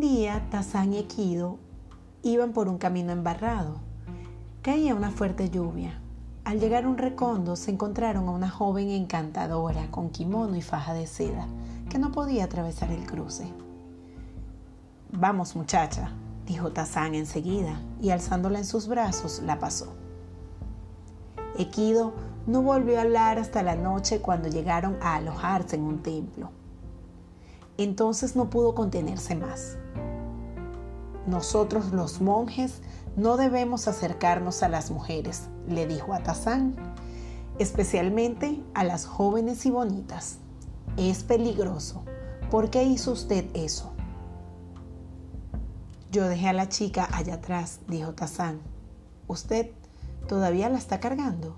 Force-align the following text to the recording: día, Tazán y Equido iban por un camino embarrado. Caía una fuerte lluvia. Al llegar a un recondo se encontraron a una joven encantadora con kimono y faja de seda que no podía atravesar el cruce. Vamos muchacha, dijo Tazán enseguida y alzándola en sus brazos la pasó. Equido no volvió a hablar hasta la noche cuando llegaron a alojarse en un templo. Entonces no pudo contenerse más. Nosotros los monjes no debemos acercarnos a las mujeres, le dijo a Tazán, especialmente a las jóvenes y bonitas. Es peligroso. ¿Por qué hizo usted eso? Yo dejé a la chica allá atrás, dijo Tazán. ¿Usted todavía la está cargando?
día, 0.00 0.46
Tazán 0.50 0.92
y 0.92 0.98
Equido 0.98 1.58
iban 2.22 2.52
por 2.52 2.68
un 2.68 2.78
camino 2.78 3.12
embarrado. 3.12 3.76
Caía 4.62 4.94
una 4.94 5.10
fuerte 5.10 5.50
lluvia. 5.50 6.00
Al 6.44 6.60
llegar 6.60 6.84
a 6.84 6.88
un 6.88 6.98
recondo 6.98 7.56
se 7.56 7.70
encontraron 7.70 8.28
a 8.28 8.30
una 8.32 8.50
joven 8.50 8.90
encantadora 8.90 9.90
con 9.90 10.10
kimono 10.10 10.56
y 10.56 10.62
faja 10.62 10.94
de 10.94 11.06
seda 11.06 11.46
que 11.90 11.98
no 11.98 12.12
podía 12.12 12.44
atravesar 12.44 12.90
el 12.90 13.04
cruce. 13.06 13.52
Vamos 15.10 15.56
muchacha, 15.56 16.12
dijo 16.46 16.72
Tazán 16.72 17.14
enseguida 17.14 17.80
y 18.00 18.10
alzándola 18.10 18.58
en 18.58 18.64
sus 18.64 18.88
brazos 18.88 19.42
la 19.44 19.58
pasó. 19.58 19.94
Equido 21.58 22.12
no 22.46 22.62
volvió 22.62 22.98
a 22.98 23.02
hablar 23.02 23.38
hasta 23.38 23.62
la 23.62 23.76
noche 23.76 24.20
cuando 24.20 24.48
llegaron 24.48 24.96
a 25.02 25.16
alojarse 25.16 25.76
en 25.76 25.82
un 25.82 26.02
templo. 26.02 26.61
Entonces 27.78 28.36
no 28.36 28.50
pudo 28.50 28.74
contenerse 28.74 29.34
más. 29.34 29.76
Nosotros 31.26 31.92
los 31.92 32.20
monjes 32.20 32.80
no 33.16 33.36
debemos 33.36 33.88
acercarnos 33.88 34.62
a 34.62 34.68
las 34.68 34.90
mujeres, 34.90 35.48
le 35.68 35.86
dijo 35.86 36.14
a 36.14 36.22
Tazán, 36.22 36.74
especialmente 37.58 38.62
a 38.74 38.84
las 38.84 39.06
jóvenes 39.06 39.64
y 39.66 39.70
bonitas. 39.70 40.38
Es 40.96 41.22
peligroso. 41.22 42.04
¿Por 42.50 42.70
qué 42.70 42.82
hizo 42.84 43.12
usted 43.12 43.46
eso? 43.54 43.92
Yo 46.10 46.28
dejé 46.28 46.48
a 46.48 46.52
la 46.52 46.68
chica 46.68 47.08
allá 47.12 47.34
atrás, 47.34 47.80
dijo 47.88 48.12
Tazán. 48.12 48.60
¿Usted 49.28 49.70
todavía 50.28 50.68
la 50.68 50.78
está 50.78 51.00
cargando? 51.00 51.56